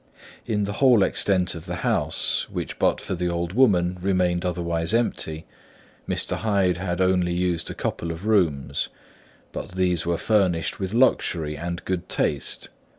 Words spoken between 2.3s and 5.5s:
which but for the old woman remained otherwise empty,